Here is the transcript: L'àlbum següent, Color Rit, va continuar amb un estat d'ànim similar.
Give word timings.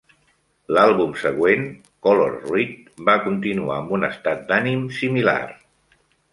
L'àlbum 0.77 1.11
següent, 1.23 1.67
Color 2.07 2.39
Rit, 2.49 2.89
va 3.11 3.17
continuar 3.29 3.79
amb 3.83 3.95
un 4.01 4.11
estat 4.11 4.45
d'ànim 4.51 4.85
similar. 5.05 5.41